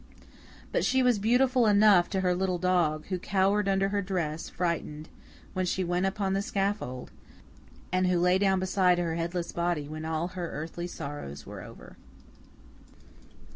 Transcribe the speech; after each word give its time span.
But 0.71 0.83
she 0.83 1.03
was 1.03 1.19
beautiful 1.19 1.67
enough 1.67 2.09
to 2.09 2.21
her 2.21 2.33
little 2.33 2.57
dog, 2.57 3.05
who 3.09 3.19
cowered 3.19 3.69
under 3.69 3.89
her 3.89 4.01
dress, 4.01 4.49
frightened, 4.49 5.09
when 5.53 5.67
she 5.67 5.83
went 5.83 6.07
upon 6.07 6.33
the 6.33 6.41
scaffold, 6.41 7.11
and 7.91 8.07
who 8.07 8.19
lay 8.19 8.39
down 8.39 8.59
beside 8.59 8.97
her 8.97 9.13
headless 9.13 9.51
body 9.51 9.87
when 9.87 10.03
all 10.03 10.29
her 10.29 10.49
earthly 10.49 10.87
sorrows 10.87 11.45
were 11.45 11.61
over. 11.61 11.97